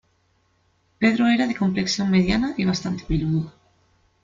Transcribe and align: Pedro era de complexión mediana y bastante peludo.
Pedro 1.01 1.27
era 1.27 1.45
de 1.45 1.55
complexión 1.55 2.09
mediana 2.09 2.55
y 2.57 2.65
bastante 2.65 3.03
peludo. 3.03 3.53